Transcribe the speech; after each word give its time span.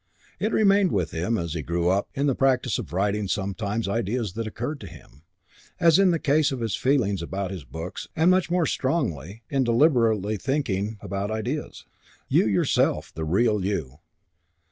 It 0.39 0.51
remained 0.51 0.91
with 0.91 1.11
him, 1.11 1.37
as 1.37 1.53
he 1.53 1.61
grew 1.61 1.89
up, 1.89 2.09
in 2.15 2.25
the 2.25 2.33
practice 2.33 2.79
of 2.79 2.91
writing 2.91 3.27
sometimes 3.27 3.87
ideas 3.87 4.33
that 4.33 4.47
occurred 4.47 4.79
to 4.79 4.87
him, 4.87 5.21
as 5.79 5.99
in 5.99 6.09
the 6.09 6.17
case 6.17 6.51
of 6.51 6.59
his 6.61 6.75
feelings 6.75 7.21
about 7.21 7.51
his 7.51 7.65
books 7.65 8.07
and 8.15 8.31
much 8.31 8.49
more 8.49 8.65
strongly 8.65 9.43
in 9.51 9.63
deliberately 9.63 10.37
thinking 10.37 10.97
out 11.03 11.29
ideas. 11.29 11.85
"You 12.27 12.47
yourself. 12.47 13.13
The 13.13 13.25
real 13.25 13.63
you." 13.63 13.99